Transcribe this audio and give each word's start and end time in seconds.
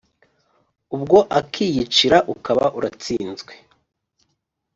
”.Ubwo 0.95 1.17
akakiyicira, 1.39 2.17
ukaba 2.33 2.65
uratsinzwe. 2.77 3.53